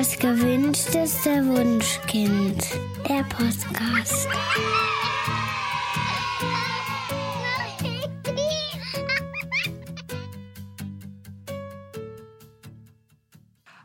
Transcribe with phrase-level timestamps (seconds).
[0.00, 2.64] Das gewünschteste Wunschkind.
[3.06, 4.26] Der Podcast.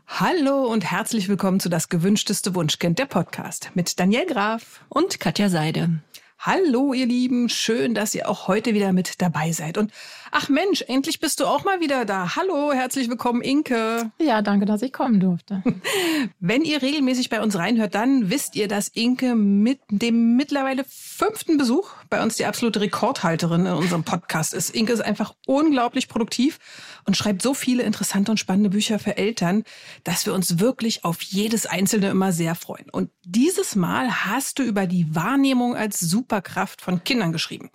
[0.06, 5.50] Hallo und herzlich willkommen zu Das gewünschteste Wunschkind, der Podcast mit Daniel Graf und Katja
[5.50, 6.00] Seide.
[6.38, 7.48] Hallo, ihr Lieben.
[7.48, 9.78] Schön, dass ihr auch heute wieder mit dabei seid.
[9.78, 9.92] Und
[10.30, 12.36] ach Mensch, endlich bist du auch mal wieder da.
[12.36, 14.10] Hallo, herzlich willkommen, Inke.
[14.18, 15.62] Ja, danke, dass ich kommen durfte.
[16.40, 21.58] Wenn ihr regelmäßig bei uns reinhört, dann wisst ihr, dass Inke mit dem mittlerweile fünften
[21.58, 24.70] Besuch bei uns die absolute Rekordhalterin in unserem Podcast ist.
[24.70, 26.58] Inke ist einfach unglaublich produktiv
[27.04, 29.64] und schreibt so viele interessante und spannende Bücher für Eltern,
[30.04, 32.90] dass wir uns wirklich auf jedes einzelne immer sehr freuen.
[32.90, 37.70] Und dieses Mal hast du über die Wahrnehmung als Superkraft von Kindern geschrieben.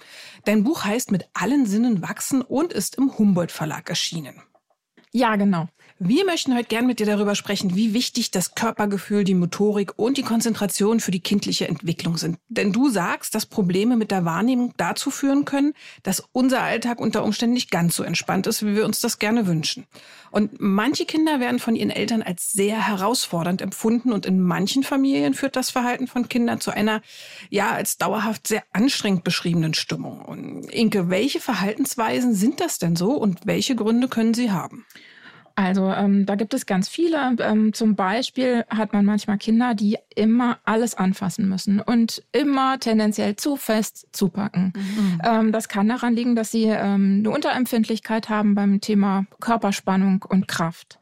[0.45, 4.41] Dein Buch heißt Mit allen Sinnen wachsen und ist im Humboldt Verlag erschienen.
[5.13, 5.67] Ja, genau.
[6.03, 10.17] Wir möchten heute gern mit dir darüber sprechen, wie wichtig das Körpergefühl, die Motorik und
[10.17, 12.39] die Konzentration für die kindliche Entwicklung sind.
[12.47, 17.23] Denn du sagst, dass Probleme mit der Wahrnehmung dazu führen können, dass unser Alltag unter
[17.23, 19.85] Umständen nicht ganz so entspannt ist, wie wir uns das gerne wünschen.
[20.31, 25.35] Und manche Kinder werden von ihren Eltern als sehr herausfordernd empfunden und in manchen Familien
[25.35, 27.03] führt das Verhalten von Kindern zu einer,
[27.51, 30.25] ja, als dauerhaft sehr anstrengend beschriebenen Stimmung.
[30.25, 34.83] Und Inke, welche Verhaltensweisen sind das denn so und welche Gründe können sie haben?
[35.61, 37.35] Also ähm, da gibt es ganz viele.
[37.39, 43.35] Ähm, zum Beispiel hat man manchmal Kinder, die immer alles anfassen müssen und immer tendenziell
[43.35, 44.73] zu fest zupacken.
[44.75, 45.21] Mhm.
[45.23, 50.47] Ähm, das kann daran liegen, dass sie ähm, eine Unterempfindlichkeit haben beim Thema Körperspannung und
[50.47, 50.97] Kraft.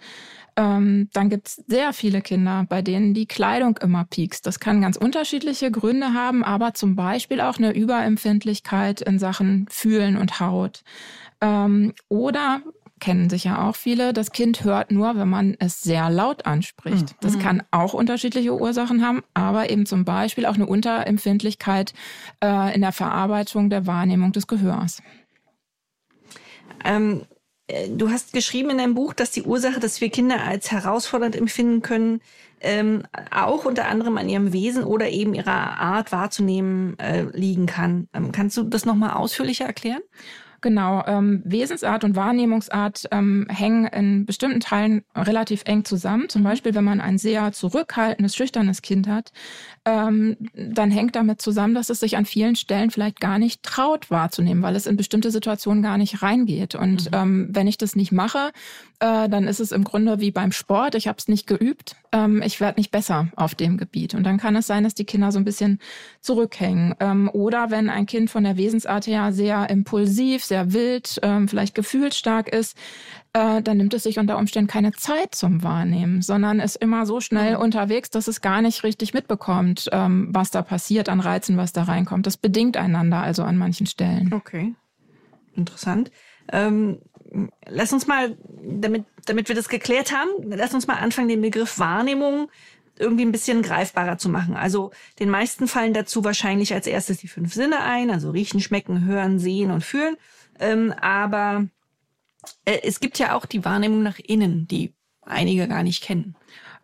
[0.55, 4.45] Ähm, dann gibt es sehr viele Kinder, bei denen die Kleidung immer piekst.
[4.45, 10.17] Das kann ganz unterschiedliche Gründe haben, aber zum Beispiel auch eine Überempfindlichkeit in Sachen Fühlen
[10.17, 10.83] und Haut.
[11.39, 12.61] Ähm, oder
[12.99, 14.13] kennen sicher auch viele.
[14.13, 17.13] Das Kind hört nur, wenn man es sehr laut anspricht.
[17.13, 17.15] Mhm.
[17.21, 21.93] Das kann auch unterschiedliche Ursachen haben, aber eben zum Beispiel auch eine Unterempfindlichkeit
[22.43, 25.01] äh, in der Verarbeitung der Wahrnehmung des Gehörs.
[26.85, 27.23] Ähm,
[27.67, 31.35] äh, du hast geschrieben in deinem Buch, dass die Ursache, dass wir Kinder als herausfordernd
[31.35, 32.21] empfinden können,
[32.61, 38.09] ähm, auch unter anderem an ihrem Wesen oder eben ihrer Art wahrzunehmen äh, liegen kann.
[38.13, 40.01] Ähm, kannst du das nochmal ausführlicher erklären?
[40.61, 46.29] Genau, ähm, Wesensart und Wahrnehmungsart ähm, hängen in bestimmten Teilen relativ eng zusammen.
[46.29, 49.31] Zum Beispiel, wenn man ein sehr zurückhaltendes, schüchternes Kind hat,
[49.85, 54.11] ähm, dann hängt damit zusammen, dass es sich an vielen Stellen vielleicht gar nicht traut
[54.11, 56.75] wahrzunehmen, weil es in bestimmte Situationen gar nicht reingeht.
[56.75, 57.17] Und mhm.
[57.17, 58.51] ähm, wenn ich das nicht mache,
[58.99, 60.95] äh, dann ist es im Grunde wie beim Sport.
[60.95, 61.95] Ich habe es nicht geübt.
[62.11, 64.15] Ähm, ich werde nicht besser auf dem Gebiet.
[64.15, 65.79] Und dann kann es sein, dass die Kinder so ein bisschen
[66.21, 66.95] zurückhängen.
[66.99, 71.75] Ähm, oder wenn ein Kind von der Wesensart her sehr impulsiv, sehr wild, ähm, vielleicht
[71.75, 72.75] gefühlsstark ist,
[73.33, 77.19] äh, dann nimmt es sich unter Umständen keine Zeit zum Wahrnehmen, sondern ist immer so
[77.19, 77.61] schnell mhm.
[77.61, 81.83] unterwegs, dass es gar nicht richtig mitbekommt, ähm, was da passiert an Reizen, was da
[81.83, 82.25] reinkommt.
[82.25, 84.33] Das bedingt einander also an manchen Stellen.
[84.33, 84.73] Okay.
[85.55, 86.11] Interessant.
[86.51, 86.99] Ähm,
[87.67, 91.77] lass uns mal, damit, damit wir das geklärt haben, lass uns mal anfangen, den Begriff
[91.77, 92.49] Wahrnehmung
[92.97, 94.55] irgendwie ein bisschen greifbarer zu machen.
[94.55, 99.05] Also den meisten fallen dazu wahrscheinlich als erstes die fünf Sinne ein, also riechen, schmecken,
[99.05, 100.17] hören, sehen und fühlen.
[100.59, 101.67] Ähm, aber
[102.65, 106.35] äh, es gibt ja auch die Wahrnehmung nach innen, die einige gar nicht kennen.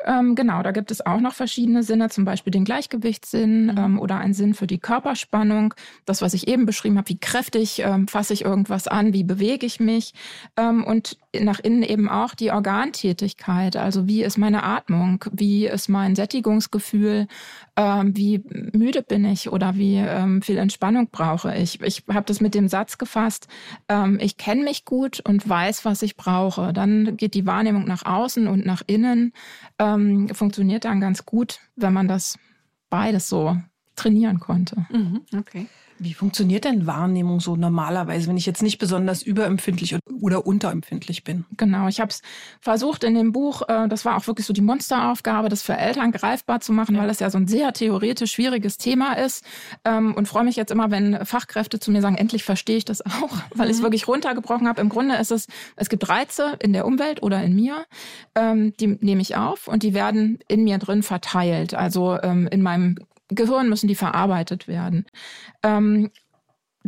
[0.04, 3.78] Ähm, genau, da gibt es auch noch verschiedene Sinne, zum Beispiel den Gleichgewichtssinn mhm.
[3.78, 5.74] ähm, oder einen Sinn für die Körperspannung.
[6.06, 9.66] Das, was ich eben beschrieben habe, wie kräftig ähm, fasse ich irgendwas an, wie bewege
[9.66, 10.14] ich mich.
[10.58, 15.90] Ähm, und nach innen eben auch die Organtätigkeit, also wie ist meine Atmung, wie ist
[15.90, 17.28] mein Sättigungsgefühl,
[17.76, 18.42] ähm, wie
[18.74, 21.82] müde bin ich oder wie ähm, viel Entspannung brauche ich.
[21.82, 23.48] Ich habe das mit dem Satz gefasst,
[24.20, 26.74] ich kenne mich gut und weiß, was ich brauche.
[26.74, 29.34] Dann geht die Wahrnehmung nach außen und nach innen,
[29.86, 32.38] ähm, funktioniert dann ganz gut, wenn man das
[32.90, 33.58] beides so
[33.96, 34.86] trainieren konnte.
[34.90, 35.68] Mhm, okay.
[35.98, 41.46] Wie funktioniert denn Wahrnehmung so normalerweise, wenn ich jetzt nicht besonders überempfindlich oder unterempfindlich bin?
[41.56, 42.22] Genau, ich habe es
[42.60, 46.12] versucht in dem Buch, äh, das war auch wirklich so die Monsteraufgabe, das für Eltern
[46.12, 47.02] greifbar zu machen, ja.
[47.02, 49.46] weil das ja so ein sehr theoretisch schwieriges Thema ist.
[49.86, 53.06] Ähm, und freue mich jetzt immer, wenn Fachkräfte zu mir sagen, endlich verstehe ich das
[53.06, 53.72] auch, weil mhm.
[53.72, 54.82] ich es wirklich runtergebrochen habe.
[54.82, 55.48] Im Grunde ist es,
[55.78, 57.86] es gibt Reize in der Umwelt oder in mir,
[58.36, 61.74] ähm, die nehme ich auf und die werden in mir drin verteilt.
[61.74, 62.98] Also ähm, in meinem
[63.30, 65.06] Gehirn müssen die verarbeitet werden.
[65.64, 66.12] Ähm,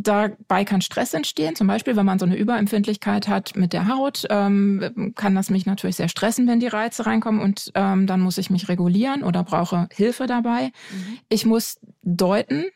[0.00, 4.26] Dabei kann Stress entstehen, zum Beispiel, wenn man so eine Überempfindlichkeit hat mit der Haut,
[4.30, 8.38] ähm, kann das mich natürlich sehr stressen, wenn die Reize reinkommen und ähm, dann muss
[8.38, 10.66] ich mich regulieren oder brauche Hilfe dabei.
[10.66, 11.18] Mhm.
[11.28, 12.66] Ich muss deuten,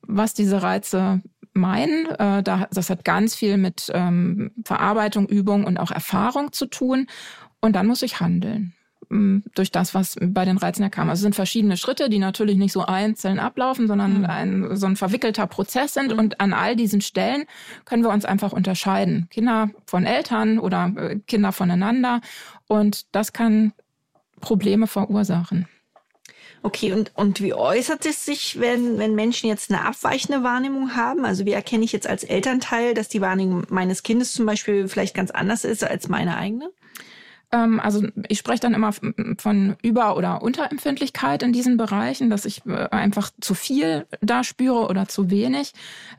[0.00, 1.22] was diese Reize
[1.52, 2.06] meinen.
[2.06, 7.06] Äh, das hat ganz viel mit ähm, Verarbeitung, Übung und auch Erfahrung zu tun
[7.60, 8.74] und dann muss ich handeln.
[9.08, 11.08] Durch das, was bei den Reizen kam.
[11.08, 14.24] Also es sind verschiedene Schritte, die natürlich nicht so einzeln ablaufen, sondern mhm.
[14.24, 16.12] ein, so ein verwickelter Prozess sind.
[16.12, 16.18] Mhm.
[16.18, 17.44] Und an all diesen Stellen
[17.84, 19.28] können wir uns einfach unterscheiden.
[19.30, 22.20] Kinder von Eltern oder äh, Kinder voneinander.
[22.68, 23.72] Und das kann
[24.40, 25.68] Probleme verursachen.
[26.64, 31.24] Okay, und, und wie äußert es sich, wenn, wenn Menschen jetzt eine abweichende Wahrnehmung haben?
[31.24, 35.14] Also wie erkenne ich jetzt als Elternteil, dass die Wahrnehmung meines Kindes zum Beispiel vielleicht
[35.14, 36.70] ganz anders ist als meine eigene?
[37.52, 38.92] Ähm, also ich spreche dann immer
[39.38, 44.86] von Über- oder Unterempfindlichkeit in diesen Bereichen, dass ich äh, einfach zu viel da spüre
[44.88, 45.72] oder zu wenig.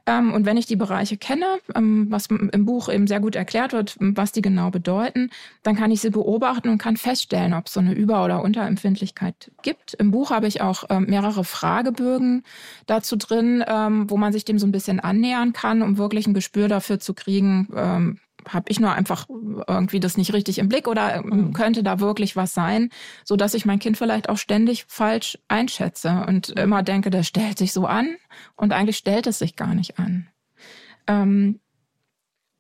[0.06, 1.46] Ähm, und wenn ich die Bereiche kenne,
[1.76, 5.32] ähm, was im Buch eben sehr gut erklärt wird, was die genau bedeuten,
[5.64, 9.52] dann kann ich sie beobachten und kann feststellen, ob es so eine Über- oder Unterempfindlichkeit
[9.64, 9.96] gibt.
[9.96, 12.44] Im Buch habe ich auch mehrere Fragebögen
[12.86, 13.64] dazu drin,
[14.08, 17.14] wo man sich dem so ein bisschen annähern kann, um wirklich ein Gespür dafür zu
[17.14, 19.28] kriegen, habe ich nur einfach
[19.68, 21.54] irgendwie das nicht richtig im Blick oder ähm, mhm.
[21.54, 22.90] könnte da wirklich was sein,
[23.24, 27.58] so dass ich mein Kind vielleicht auch ständig falsch einschätze und immer denke, das stellt
[27.58, 28.16] sich so an
[28.56, 30.28] und eigentlich stellt es sich gar nicht an.
[31.08, 31.60] Ähm,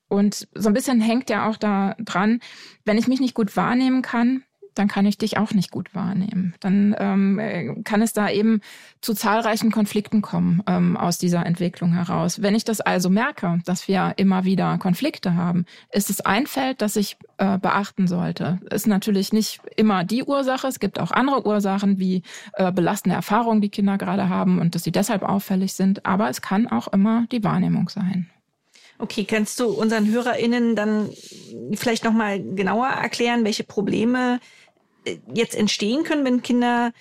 [0.07, 2.39] und so ein bisschen hängt ja auch da dran,
[2.85, 4.43] wenn ich mich nicht gut wahrnehmen kann,
[4.75, 6.53] dann kann ich dich auch nicht gut wahrnehmen.
[6.59, 8.61] Dann ähm, äh, kann es da eben
[9.01, 12.41] zu zahlreichen Konflikten kommen ähm, aus dieser Entwicklung heraus.
[12.41, 16.81] Wenn ich das also merke, dass wir immer wieder Konflikte haben, ist es ein Feld,
[16.81, 18.59] das ich äh, beachten sollte.
[18.69, 20.67] Ist natürlich nicht immer die Ursache.
[20.67, 22.23] Es gibt auch andere Ursachen wie
[22.53, 26.05] äh, belastende Erfahrungen, die Kinder gerade haben und dass sie deshalb auffällig sind.
[26.05, 28.29] Aber es kann auch immer die Wahrnehmung sein.
[28.99, 31.09] Okay, kannst du unseren HörerInnen dann
[31.73, 34.39] vielleicht nochmal genauer erklären, welche Probleme
[35.33, 36.91] jetzt entstehen können, wenn Kinder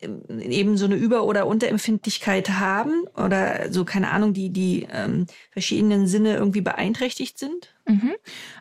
[0.00, 5.26] ähm, eben so eine Über- oder Unterempfindlichkeit haben oder so, keine Ahnung, die, die ähm,
[5.50, 7.74] verschiedenen Sinne irgendwie beeinträchtigt sind?
[7.88, 8.12] Mhm.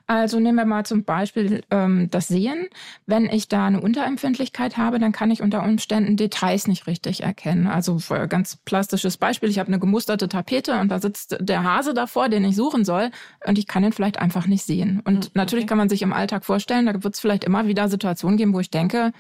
[0.07, 2.68] Also nehmen wir mal zum Beispiel ähm, das Sehen.
[3.06, 7.68] Wenn ich da eine Unterempfindlichkeit habe, dann kann ich unter Umständen Details nicht richtig erkennen.
[7.68, 12.29] Also ganz plastisches Beispiel, ich habe eine gemusterte Tapete und da sitzt der Hase davor,
[12.29, 13.12] den ich suchen soll
[13.45, 15.01] und ich kann ihn vielleicht einfach nicht sehen.
[15.03, 17.89] Und mhm, natürlich kann man sich im Alltag vorstellen, da wird es vielleicht immer wieder
[17.89, 19.12] Situationen geben, wo ich denke,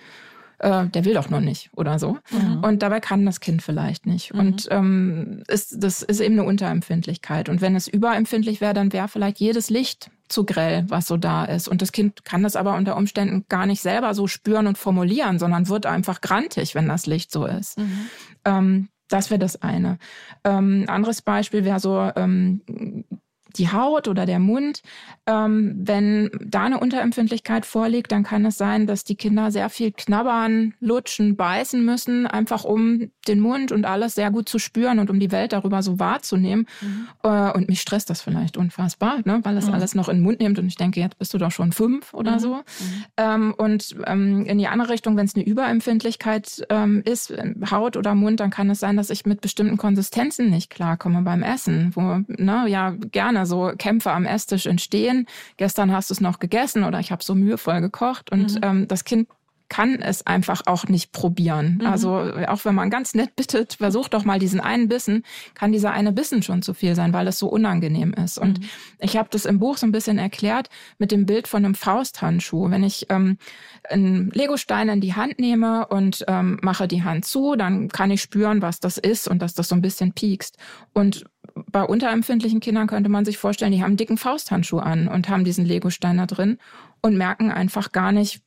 [0.59, 2.17] äh, der will doch noch nicht oder so.
[2.31, 2.63] Mhm.
[2.63, 4.33] Und dabei kann das Kind vielleicht nicht.
[4.33, 4.39] Mhm.
[4.39, 7.49] Und ähm, ist, das ist eben eine Unterempfindlichkeit.
[7.49, 11.45] Und wenn es überempfindlich wäre, dann wäre vielleicht jedes Licht zu grell, was so da
[11.45, 11.67] ist.
[11.67, 15.39] Und das Kind kann das aber unter Umständen gar nicht selber so spüren und formulieren,
[15.39, 17.77] sondern wird einfach grantig, wenn das Licht so ist.
[17.77, 18.07] Mhm.
[18.45, 19.99] Ähm, das wäre das eine.
[20.43, 22.61] Ähm, anderes Beispiel wäre so ähm,
[23.57, 24.81] die Haut oder der Mund.
[25.25, 29.91] Ähm, wenn da eine Unterempfindlichkeit vorliegt, dann kann es sein, dass die Kinder sehr viel
[29.91, 35.09] knabbern, lutschen, beißen müssen, einfach um den Mund und alles sehr gut zu spüren und
[35.09, 36.67] um die Welt darüber so wahrzunehmen.
[36.81, 37.07] Mhm.
[37.23, 39.39] Äh, und mich stresst das vielleicht unfassbar, ne?
[39.43, 39.73] weil es mhm.
[39.73, 42.13] alles noch in den Mund nimmt und ich denke, jetzt bist du doch schon fünf
[42.13, 42.39] oder mhm.
[42.39, 42.55] so.
[42.55, 42.63] Mhm.
[43.17, 47.33] Ähm, und ähm, in die andere Richtung, wenn es eine Überempfindlichkeit ähm, ist,
[47.71, 51.43] Haut oder Mund, dann kann es sein, dass ich mit bestimmten Konsistenzen nicht klarkomme beim
[51.43, 55.25] Essen, wo, ne, ja, gerne so Kämpfe am Esstisch entstehen.
[55.57, 58.61] Gestern hast du es noch gegessen oder ich habe so mühevoll gekocht und mhm.
[58.61, 59.27] ähm, das Kind
[59.69, 61.79] kann es einfach auch nicht probieren.
[61.81, 61.87] Mhm.
[61.87, 62.09] Also
[62.47, 65.23] auch wenn man ganz nett bittet, versucht doch mal diesen einen Bissen,
[65.55, 68.37] kann dieser eine Bissen schon zu viel sein, weil es so unangenehm ist.
[68.37, 68.65] Und mhm.
[68.99, 70.69] ich habe das im Buch so ein bisschen erklärt
[70.99, 72.69] mit dem Bild von einem Fausthandschuh.
[72.69, 73.37] Wenn ich ähm,
[73.89, 78.21] einen Legostein in die Hand nehme und ähm, mache die Hand zu, dann kann ich
[78.21, 80.57] spüren, was das ist und dass das so ein bisschen piekst.
[80.93, 81.25] Und
[81.71, 85.43] bei unterempfindlichen Kindern könnte man sich vorstellen, die haben einen dicken Fausthandschuh an und haben
[85.43, 86.57] diesen Legostein da drin
[87.01, 88.41] und merken einfach gar nicht,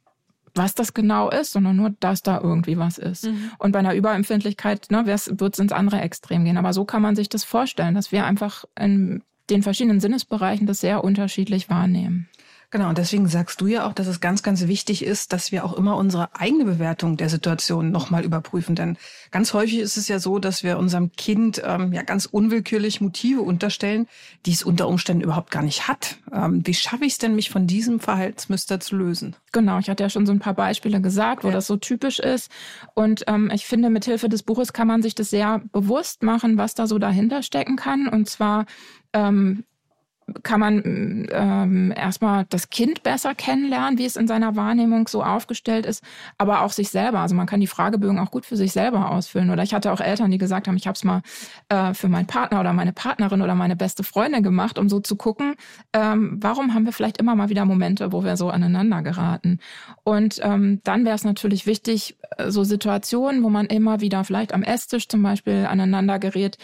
[0.55, 3.27] was das genau ist, sondern nur, dass da irgendwie was ist.
[3.27, 3.53] Mhm.
[3.59, 6.57] Und bei einer Überempfindlichkeit ne, wird es ins andere Extrem gehen.
[6.57, 10.81] Aber so kann man sich das vorstellen, dass wir einfach in den verschiedenen Sinnesbereichen das
[10.81, 12.29] sehr unterschiedlich wahrnehmen.
[12.73, 15.65] Genau, und deswegen sagst du ja auch, dass es ganz, ganz wichtig ist, dass wir
[15.65, 18.77] auch immer unsere eigene Bewertung der Situation nochmal überprüfen.
[18.77, 18.97] Denn
[19.33, 23.43] ganz häufig ist es ja so, dass wir unserem Kind ähm, ja ganz unwillkürlich Motive
[23.43, 24.07] unterstellen,
[24.47, 26.19] die es unter Umständen überhaupt gar nicht hat.
[26.33, 29.35] Ähm, wie schaffe ich es denn, mich von diesem Verhaltensmuster zu lösen?
[29.51, 31.55] Genau, ich hatte ja schon so ein paar Beispiele gesagt, wo ja.
[31.55, 32.53] das so typisch ist.
[32.95, 36.57] Und ähm, ich finde, mit Hilfe des Buches kann man sich das sehr bewusst machen,
[36.57, 38.07] was da so dahinter stecken kann.
[38.07, 38.67] Und zwar
[39.13, 39.65] ähm,
[40.43, 45.87] kann man ähm, erstmal das Kind besser kennenlernen, wie es in seiner Wahrnehmung so aufgestellt
[45.87, 46.03] ist,
[46.39, 47.21] aber auch sich selber.
[47.21, 49.51] Also man kann die Fragebögen auch gut für sich selber ausfüllen.
[49.51, 51.23] Oder ich hatte auch Eltern, die gesagt haben, ich habe es mal
[51.69, 55.17] äh, für meinen Partner oder meine Partnerin oder meine beste Freundin gemacht, um so zu
[55.17, 55.55] gucken,
[55.93, 59.59] ähm, warum haben wir vielleicht immer mal wieder Momente, wo wir so aneinander geraten.
[60.05, 64.53] Und ähm, dann wäre es natürlich wichtig, äh, so Situationen, wo man immer wieder vielleicht
[64.53, 66.59] am Esstisch zum Beispiel aneinander gerät,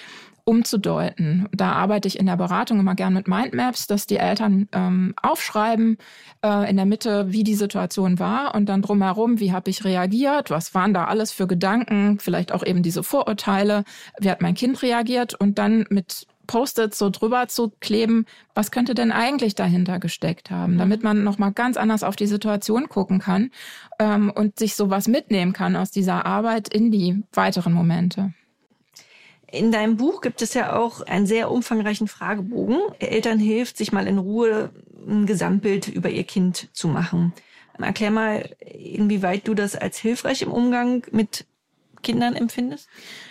[0.47, 1.49] umzudeuten.
[1.53, 5.99] Da arbeite ich in der Beratung immer gern mit Mindmaps, dass die Eltern ähm, aufschreiben
[6.43, 10.51] äh, in der Mitte, wie die Situation war und dann drumherum, wie habe ich reagiert,
[10.51, 13.83] was waren da alles für Gedanken, vielleicht auch eben diese Vorurteile,
[14.21, 18.25] wie hat mein Kind reagiert und dann mit Post-its so drüber zu kleben,
[18.55, 20.79] was könnte denn eigentlich dahinter gesteckt haben, mhm.
[20.79, 23.51] damit man nochmal ganz anders auf die Situation gucken kann
[23.99, 28.33] ähm, und sich sowas mitnehmen kann aus dieser Arbeit in die weiteren Momente.
[29.51, 32.79] In deinem Buch gibt es ja auch einen sehr umfangreichen Fragebogen.
[32.99, 34.71] Eltern hilft, sich mal in Ruhe
[35.07, 37.33] ein Gesamtbild über ihr Kind zu machen.
[37.79, 41.47] Erklär mal, inwieweit du das als hilfreich im Umgang mit
[42.03, 42.89] Kindern empfindest?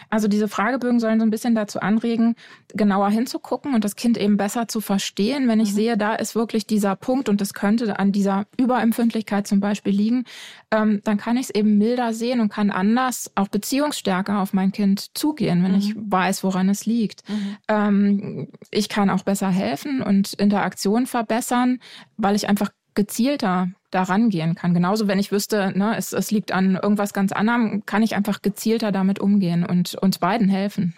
[0.10, 2.36] Also diese Fragebögen sollen so ein bisschen dazu anregen,
[2.74, 5.48] genauer hinzugucken und das Kind eben besser zu verstehen.
[5.48, 5.76] Wenn ich mhm.
[5.76, 10.26] sehe, da ist wirklich dieser Punkt und das könnte an dieser Überempfindlichkeit zum Beispiel liegen,
[10.72, 14.72] ähm, dann kann ich es eben milder sehen und kann anders, auch beziehungsstärker auf mein
[14.72, 15.78] Kind zugehen, wenn mhm.
[15.78, 17.28] ich weiß, woran es liegt.
[17.30, 17.58] Mhm.
[17.68, 21.80] Ähm, ich kann auch besser helfen und Interaktion verbessern,
[22.18, 24.74] weil ich einfach gezielter da rangehen kann.
[24.74, 28.42] Genauso, wenn ich wüsste, ne, es, es liegt an irgendwas ganz anderem, kann ich einfach
[28.42, 30.94] gezielter damit umgehen und uns beiden helfen.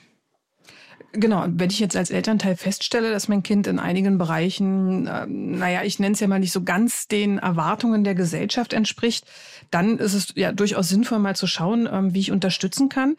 [1.14, 5.84] Genau, wenn ich jetzt als Elternteil feststelle, dass mein Kind in einigen Bereichen, äh, naja,
[5.84, 9.26] ich nenne es ja mal nicht so ganz den Erwartungen der Gesellschaft entspricht,
[9.72, 13.16] dann ist es ja durchaus sinnvoll, mal zu schauen, ähm, wie ich unterstützen kann.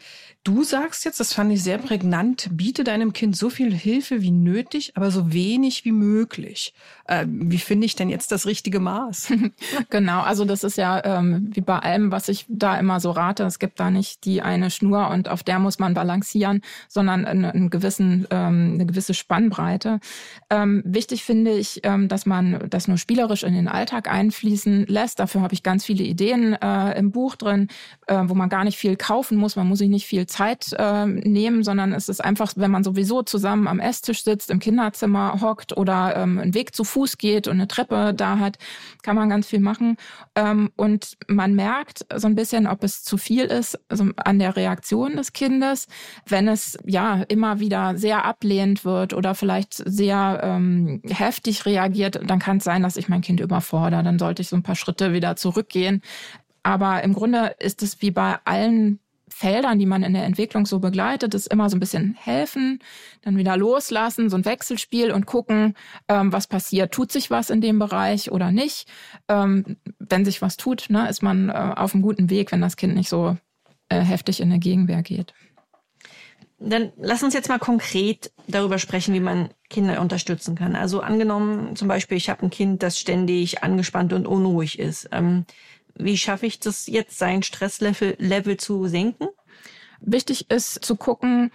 [0.48, 4.30] Du sagst jetzt, das fand ich sehr prägnant, biete deinem Kind so viel Hilfe wie
[4.30, 6.72] nötig, aber so wenig wie möglich.
[7.04, 9.30] Äh, wie finde ich denn jetzt das richtige Maß?
[9.90, 13.44] genau, also das ist ja ähm, wie bei allem, was ich da immer so rate.
[13.44, 17.52] Es gibt da nicht die eine Schnur und auf der muss man balancieren, sondern eine,
[17.52, 20.00] eine, gewissen, ähm, eine gewisse Spannbreite.
[20.48, 25.18] Ähm, wichtig finde ich, ähm, dass man das nur spielerisch in den Alltag einfließen lässt.
[25.18, 27.68] Dafür habe ich ganz viele Ideen äh, im Buch drin,
[28.06, 29.54] äh, wo man gar nicht viel kaufen muss.
[29.54, 33.22] Man muss sich nicht viel Zeit äh, nehmen, sondern es ist einfach, wenn man sowieso
[33.22, 37.54] zusammen am Esstisch sitzt, im Kinderzimmer hockt oder ähm, einen Weg zu Fuß geht und
[37.54, 38.58] eine Treppe da hat,
[39.02, 39.96] kann man ganz viel machen.
[40.34, 44.56] Ähm, und man merkt so ein bisschen, ob es zu viel ist, also an der
[44.56, 45.86] Reaktion des Kindes,
[46.26, 52.38] wenn es ja immer wieder sehr ablehnend wird oder vielleicht sehr ähm, heftig reagiert, dann
[52.38, 54.02] kann es sein, dass ich mein Kind überfordere.
[54.02, 56.02] Dann sollte ich so ein paar Schritte wieder zurückgehen.
[56.62, 60.78] Aber im Grunde ist es wie bei allen Feldern, die man in der Entwicklung so
[60.78, 62.80] begleitet, ist immer so ein bisschen helfen,
[63.22, 65.74] dann wieder loslassen, so ein Wechselspiel und gucken,
[66.08, 66.92] ähm, was passiert.
[66.92, 68.88] Tut sich was in dem Bereich oder nicht?
[69.28, 72.76] Ähm, wenn sich was tut, ne, ist man äh, auf einem guten Weg, wenn das
[72.76, 73.36] Kind nicht so
[73.88, 75.32] äh, heftig in der Gegenwehr geht.
[76.60, 80.74] Dann lass uns jetzt mal konkret darüber sprechen, wie man Kinder unterstützen kann.
[80.74, 85.08] Also angenommen, zum Beispiel, ich habe ein Kind, das ständig angespannt und unruhig ist.
[85.12, 85.44] Ähm,
[85.98, 89.28] wie schaffe ich das jetzt, sein Stresslevel Level zu senken?
[90.00, 91.50] Wichtig ist zu gucken,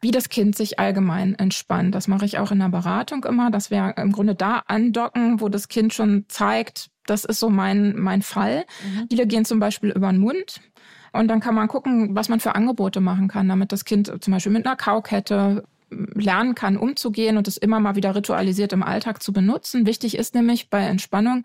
[0.00, 1.94] wie das Kind sich allgemein entspannt.
[1.94, 5.48] Das mache ich auch in der Beratung immer, dass wir im Grunde da andocken, wo
[5.48, 8.64] das Kind schon zeigt, das ist so mein, mein Fall.
[8.82, 9.06] Mhm.
[9.10, 10.60] Viele gehen zum Beispiel über den Mund.
[11.12, 14.32] Und dann kann man gucken, was man für Angebote machen kann, damit das Kind zum
[14.32, 19.22] Beispiel mit einer Kaukette lernen kann, umzugehen und es immer mal wieder ritualisiert im Alltag
[19.22, 19.86] zu benutzen.
[19.86, 21.44] Wichtig ist nämlich bei Entspannung,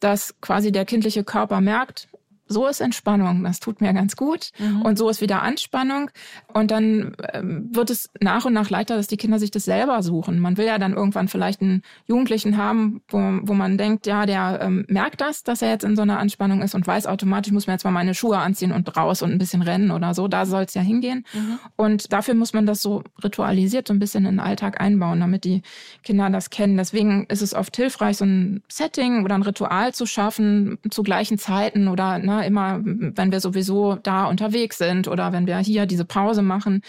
[0.00, 2.08] dass quasi der kindliche Körper merkt,
[2.50, 4.50] so ist Entspannung, das tut mir ganz gut.
[4.58, 4.82] Mhm.
[4.82, 6.10] Und so ist wieder Anspannung.
[6.52, 10.02] Und dann ähm, wird es nach und nach leichter, dass die Kinder sich das selber
[10.02, 10.40] suchen.
[10.40, 14.58] Man will ja dann irgendwann vielleicht einen Jugendlichen haben, wo, wo man denkt, ja, der
[14.62, 17.68] ähm, merkt das, dass er jetzt in so einer Anspannung ist und weiß automatisch, muss
[17.68, 20.26] man jetzt mal meine Schuhe anziehen und raus und ein bisschen rennen oder so.
[20.26, 21.24] Da soll es ja hingehen.
[21.32, 21.58] Mhm.
[21.76, 25.44] Und dafür muss man das so ritualisiert so ein bisschen in den Alltag einbauen, damit
[25.44, 25.62] die
[26.02, 26.76] Kinder das kennen.
[26.76, 31.38] Deswegen ist es oft hilfreich, so ein Setting oder ein Ritual zu schaffen zu gleichen
[31.38, 36.04] Zeiten oder ne, immer, wenn wir sowieso da unterwegs sind oder wenn wir hier diese
[36.04, 36.82] Pause machen.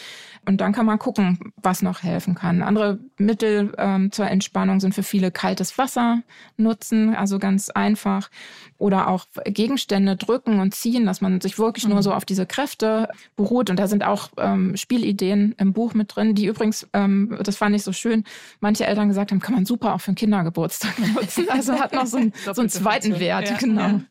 [0.46, 2.64] Und dann kann man gucken, was noch helfen kann.
[2.64, 6.22] Andere Mittel ähm, zur Entspannung sind für viele kaltes Wasser
[6.58, 8.30] nutzen, also ganz einfach.
[8.78, 11.92] Oder auch Gegenstände drücken und ziehen, dass man sich wirklich mhm.
[11.92, 13.70] nur so auf diese Kräfte beruht.
[13.70, 17.76] Und da sind auch ähm, Spielideen im Buch mit drin, die übrigens, ähm, das fand
[17.76, 18.24] ich so schön,
[18.60, 21.46] manche Eltern gesagt haben, kann man super auch für einen Kindergeburtstag nutzen.
[21.50, 23.82] Also hat noch so, ein, so einen zweiten Wert, ja, genau.
[23.82, 24.02] Ja.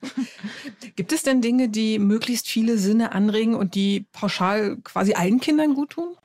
[0.97, 5.75] Gibt es denn Dinge, die möglichst viele Sinne anregen und die pauschal quasi allen Kindern
[5.75, 6.17] gut tun?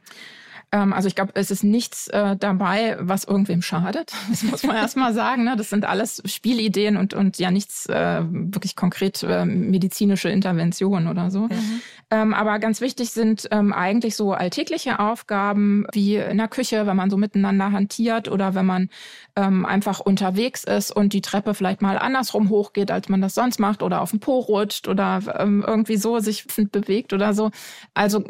[0.75, 4.11] Ähm, also ich glaube, es ist nichts äh, dabei, was irgendwem schadet.
[4.29, 5.45] Das muss man erst mal sagen.
[5.45, 5.55] Ne?
[5.55, 11.31] Das sind alles Spielideen und, und ja nichts äh, wirklich konkret äh, medizinische Interventionen oder
[11.31, 11.41] so.
[11.41, 11.81] Mhm.
[12.11, 16.97] Ähm, aber ganz wichtig sind ähm, eigentlich so alltägliche Aufgaben wie in der Küche, wenn
[16.97, 18.89] man so miteinander hantiert oder wenn man
[19.37, 23.59] ähm, einfach unterwegs ist und die Treppe vielleicht mal andersrum hochgeht, als man das sonst
[23.59, 27.51] macht oder auf den Po rutscht oder ähm, irgendwie so sich bewegt oder so.
[27.93, 28.23] Also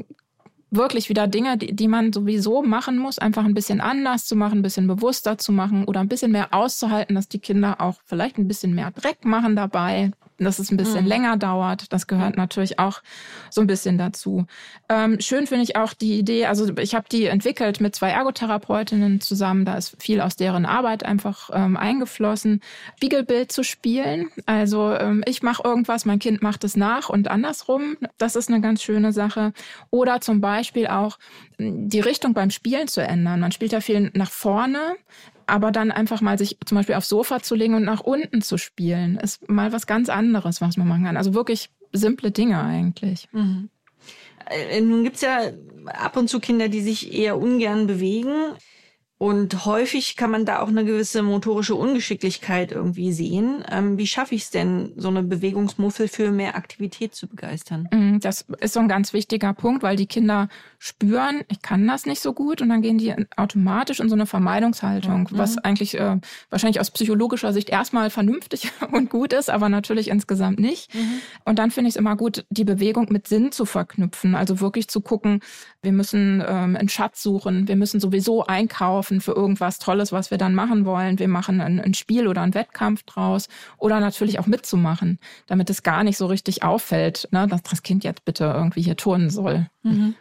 [0.76, 4.60] wirklich wieder Dinge, die, die man sowieso machen muss, einfach ein bisschen anders zu machen,
[4.60, 8.38] ein bisschen bewusster zu machen oder ein bisschen mehr auszuhalten, dass die Kinder auch vielleicht
[8.38, 11.10] ein bisschen mehr Dreck machen dabei, dass es ein bisschen mhm.
[11.10, 11.92] länger dauert.
[11.94, 13.02] Das gehört natürlich auch
[13.50, 14.46] so ein bisschen dazu.
[14.90, 19.22] Ähm, schön finde ich auch die Idee, also ich habe die entwickelt mit zwei Ergotherapeutinnen
[19.22, 19.66] zusammen.
[19.66, 22.62] Da ist viel aus deren Arbeit einfach ähm, eingeflossen.
[22.98, 24.30] Spiegelbild zu spielen.
[24.46, 27.98] Also ähm, ich mache irgendwas, mein Kind macht es nach und andersrum.
[28.18, 29.54] Das ist eine ganz schöne Sache.
[29.90, 31.18] Oder zum Beispiel auch
[31.58, 33.40] die Richtung beim Spielen zu ändern.
[33.40, 34.96] Man spielt ja viel nach vorne,
[35.48, 38.58] aber dann einfach mal sich zum Beispiel aufs Sofa zu legen und nach unten zu
[38.58, 41.18] spielen, ist mal was ganz anderes, was man machen kann.
[41.18, 43.28] Also wirklich simple Dinge eigentlich.
[43.32, 43.70] Mhm.
[44.50, 45.40] Äh, nun gibt's ja
[45.86, 48.54] ab und zu Kinder, die sich eher ungern bewegen.
[49.18, 53.64] Und häufig kann man da auch eine gewisse motorische Ungeschicklichkeit irgendwie sehen.
[53.72, 57.88] Ähm, wie schaffe ich es denn, so eine Bewegungsmuffel für mehr Aktivität zu begeistern?
[57.94, 62.06] Mhm, das ist so ein ganz wichtiger Punkt, weil die Kinder spüren, ich kann das
[62.06, 65.38] nicht so gut und dann gehen die automatisch in so eine Vermeidungshaltung, mhm.
[65.38, 66.18] was eigentlich äh,
[66.50, 70.94] wahrscheinlich aus psychologischer Sicht erstmal vernünftig und gut ist, aber natürlich insgesamt nicht.
[70.94, 71.22] Mhm.
[71.46, 74.36] Und dann finde ich es immer gut, die Bewegung mit Sinn zu verknüpfen.
[74.36, 75.40] Also wirklich zu gucken,
[75.82, 80.38] wir müssen ähm, einen Schatz suchen, wir müssen sowieso einkaufen für irgendwas Tolles, was wir
[80.38, 81.20] dann machen wollen.
[81.20, 83.48] Wir machen ein, ein Spiel oder einen Wettkampf draus
[83.78, 88.04] oder natürlich auch mitzumachen, damit es gar nicht so richtig auffällt, ne, dass das Kind
[88.04, 89.68] jetzt bitte irgendwie hier turnen soll.
[89.84, 90.16] Mhm.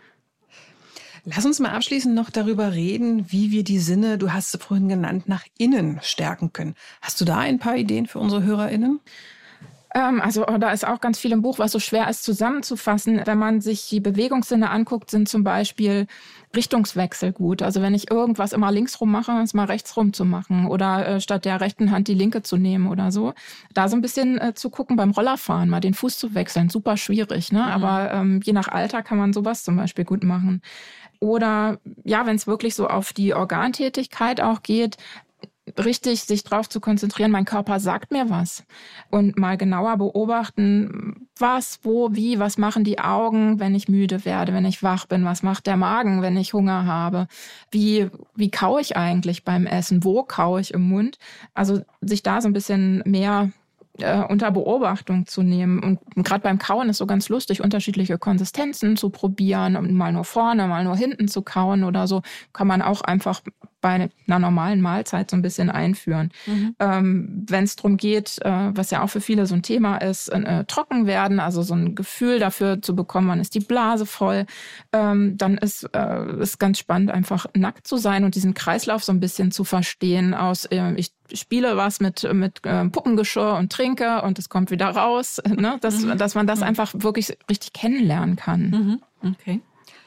[1.27, 4.91] Lass uns mal abschließend noch darüber reden, wie wir die Sinne, du hast sie vorhin
[4.91, 6.75] genannt, nach innen stärken können.
[7.01, 9.01] Hast du da ein paar Ideen für unsere HörerInnen?
[9.95, 13.23] Ähm, also oh, da ist auch ganz viel im Buch, was so schwer ist zusammenzufassen.
[13.25, 16.09] Wenn man sich die Bewegungssinne anguckt, sind zum Beispiel
[16.55, 17.63] Richtungswechsel gut.
[17.63, 21.07] Also wenn ich irgendwas immer links rum mache, es mal rechts rum zu machen oder
[21.07, 23.35] äh, statt der rechten Hand die linke zu nehmen oder so.
[23.73, 26.97] Da so ein bisschen äh, zu gucken beim Rollerfahren, mal den Fuß zu wechseln, super
[26.97, 27.53] schwierig.
[27.53, 27.61] Ne?
[27.61, 27.69] Mhm.
[27.69, 30.61] Aber ähm, je nach Alter kann man sowas zum Beispiel gut machen.
[31.21, 34.97] Oder ja, wenn es wirklich so auf die Organtätigkeit auch geht,
[35.79, 38.65] richtig sich darauf zu konzentrieren, mein Körper sagt mir was.
[39.11, 44.53] Und mal genauer beobachten, was, wo, wie, was machen die Augen, wenn ich müde werde,
[44.53, 47.27] wenn ich wach bin, was macht der Magen, wenn ich Hunger habe,
[47.71, 51.19] wie, wie kaue ich eigentlich beim Essen, wo kaue ich im Mund.
[51.55, 53.51] Also sich da so ein bisschen mehr
[53.99, 55.83] äh, unter Beobachtung zu nehmen.
[55.83, 60.25] Und gerade beim Kauen ist so ganz lustig, unterschiedliche Konsistenzen zu probieren und mal nur
[60.25, 62.23] vorne, mal nur hinten zu kauen oder so,
[62.53, 63.41] kann man auch einfach
[63.85, 66.31] bei einer normalen Mahlzeit so ein bisschen einführen.
[66.47, 66.75] Mhm.
[66.79, 70.29] Ähm, Wenn es darum geht, äh, was ja auch für viele so ein Thema ist,
[70.29, 74.47] äh, trocken werden, also so ein Gefühl dafür zu bekommen, wann ist die Blase voll,
[74.95, 79.13] ähm, dann ist äh, ist ganz spannend, einfach nackt zu sein und diesen Kreislauf so
[79.13, 84.23] ein bisschen zu verstehen aus, äh, ich spiele was mit, mit äh, Puppengeschirr und trinke
[84.23, 85.77] und es kommt wieder raus, ne?
[85.83, 86.17] dass, mhm.
[86.17, 86.69] dass man das mhm.
[86.69, 88.71] einfach wirklich richtig kennenlernen kann.
[89.23, 89.31] Mhm.
[89.33, 89.61] Okay.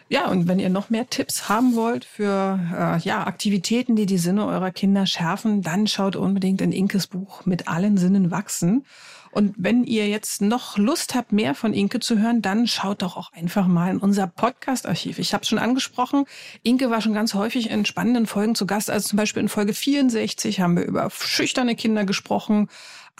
[0.09, 4.17] Ja, und wenn ihr noch mehr Tipps haben wollt für äh, ja, Aktivitäten, die die
[4.17, 8.85] Sinne eurer Kinder schärfen, dann schaut unbedingt in Inkes Buch mit allen Sinnen wachsen.
[9.31, 13.17] Und wenn ihr jetzt noch Lust habt, mehr von Inke zu hören, dann schaut doch
[13.17, 15.19] auch einfach mal in unser Podcast-Archiv.
[15.19, 16.25] Ich habe es schon angesprochen,
[16.63, 18.89] Inke war schon ganz häufig in spannenden Folgen zu Gast.
[18.89, 22.69] Also zum Beispiel in Folge 64 haben wir über schüchterne Kinder gesprochen,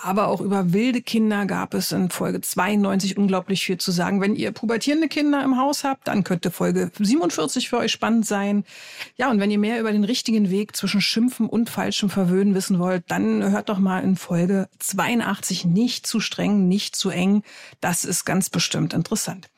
[0.02, 4.22] aber auch über wilde Kinder gab es in Folge 92 unglaublich viel zu sagen.
[4.22, 8.64] Wenn ihr pubertierende Kinder im Haus habt, dann könnte Folge 47 für euch spannend sein.
[9.18, 12.78] Ja, und wenn ihr mehr über den richtigen Weg zwischen Schimpfen und falschem Verwöhnen wissen
[12.78, 17.42] wollt, dann hört doch mal in Folge 82 nicht zu streng, nicht zu eng.
[17.82, 19.50] Das ist ganz bestimmt interessant.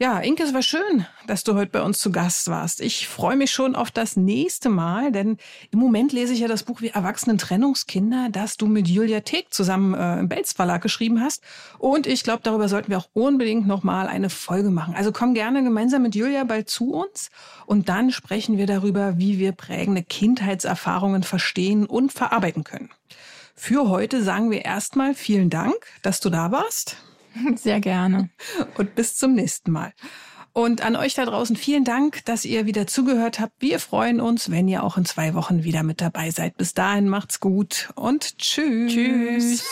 [0.00, 2.80] Ja, Inke, es war schön, dass du heute bei uns zu Gast warst.
[2.80, 5.36] Ich freue mich schon auf das nächste Mal, denn
[5.70, 9.54] im Moment lese ich ja das Buch wie Erwachsenen Trennungskinder, das du mit Julia Teck
[9.54, 11.44] zusammen äh, im Belz Verlag geschrieben hast.
[11.78, 14.96] Und ich glaube, darüber sollten wir auch unbedingt nochmal eine Folge machen.
[14.96, 17.30] Also komm gerne gemeinsam mit Julia bald zu uns
[17.64, 22.90] und dann sprechen wir darüber, wie wir prägende Kindheitserfahrungen verstehen und verarbeiten können.
[23.54, 26.96] Für heute sagen wir erstmal vielen Dank, dass du da warst.
[27.56, 28.30] Sehr gerne.
[28.76, 29.92] Und bis zum nächsten Mal.
[30.52, 33.54] Und an euch da draußen vielen Dank, dass ihr wieder zugehört habt.
[33.58, 36.56] Wir freuen uns, wenn ihr auch in zwei Wochen wieder mit dabei seid.
[36.56, 38.92] Bis dahin macht's gut und tschüss.
[38.92, 39.64] Tschüss.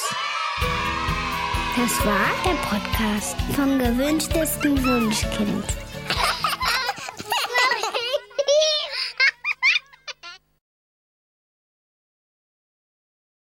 [1.76, 5.64] Das war der Podcast vom gewünschtesten Wunschkind.